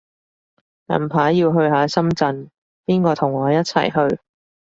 [0.87, 2.49] 近排要去下深圳，
[2.87, 4.19] 邊個同我一齊去